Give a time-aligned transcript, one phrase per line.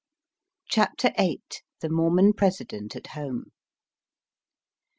[0.67, 1.43] CHAPTER VIII.
[1.81, 3.51] THE MORMON PRESIDENT AT HOME.